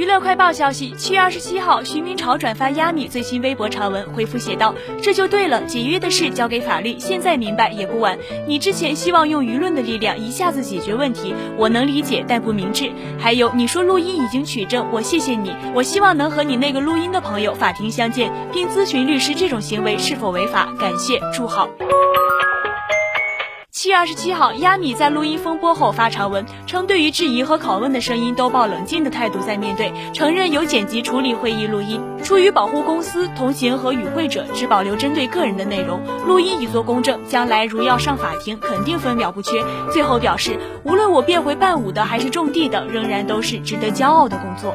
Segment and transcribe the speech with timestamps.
[0.00, 8.16] 娱乐快报消息，七月二十七号，徐明朝转发亚米最新微博长文，回复写道：“这就对了，解约的事交给法律，现在明白也不晚。
[8.48, 12.90] 你之前希望用舆论的力量一下子解决问题，我能理解，但不明智。
[13.18, 20.72] 还有你说录音已经取证，我谢谢你，我希望能和你那个录音的朋友法庭相见，并咨询律师这种行为是否违法。
[20.80, 21.68] 感谢，祝好。”
[23.80, 39.64] 七月二十七号，亚米在录音风波后发长文，称对于质疑和拷问的声音都抱冷静的态度在面对，承认有剪辑处理会议录音，出于保护公司、同行和与会者，只保留针对个人的内容，录音已做公证，将来如要上法庭，肯定分秒不缺。
[39.90, 44.74] 最后表示，无论我变回伴舞的还是种地的，仍然都是值得骄傲的工作。